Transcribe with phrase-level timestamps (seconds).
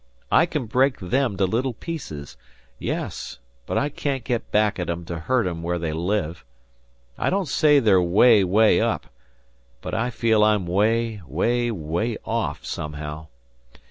[0.31, 2.35] I can break them to little pieces
[2.79, 6.43] yes but I can't get back at 'em to hurt 'em where they live.
[7.19, 9.11] I don't say they're 'way 'way up,
[9.79, 13.27] but I feel I'm 'way, 'way, 'way off, somehow.